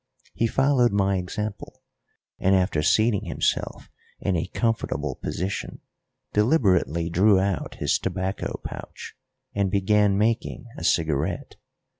[0.33, 1.83] He followed my example,
[2.39, 3.87] and, after seating himself
[4.19, 5.81] in a comfortable position,
[6.33, 9.13] deliberately drew out his tobacco pouch
[9.53, 11.53] and began making a cigarette.